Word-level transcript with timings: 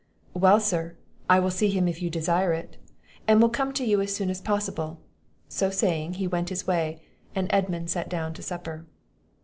"Well, 0.33 0.59
Sir, 0.59 0.95
I 1.29 1.39
will 1.39 1.51
see 1.51 1.69
him 1.69 1.87
if 1.87 2.01
you 2.01 2.09
desire 2.09 2.53
it; 2.53 2.77
and 3.27 3.37
I 3.37 3.39
will 3.39 3.51
come 3.51 3.71
to 3.73 3.85
you 3.85 4.01
as 4.01 4.11
soon 4.15 4.31
as 4.31 4.41
possible." 4.41 4.99
So 5.47 5.69
saying, 5.69 6.13
he 6.13 6.25
went 6.25 6.49
his 6.49 6.65
way, 6.65 7.03
and 7.35 7.47
Edmund 7.51 7.91
sat 7.91 8.09
down 8.09 8.33
to 8.33 8.41
supper. 8.41 8.87